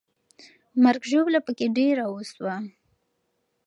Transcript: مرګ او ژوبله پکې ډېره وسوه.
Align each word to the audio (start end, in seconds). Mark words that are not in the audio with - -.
مرګ 0.83 1.01
او 1.05 1.09
ژوبله 1.09 1.39
پکې 1.47 1.67
ډېره 1.77 2.05
وسوه. 2.09 2.55